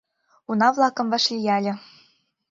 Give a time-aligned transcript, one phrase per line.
[0.49, 1.73] Уна-влакым вашлияле;